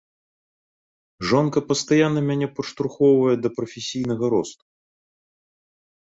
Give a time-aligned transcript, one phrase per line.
[1.31, 4.63] Жонка пастаянна мяне падштурхоўвае да прафесійнага росту.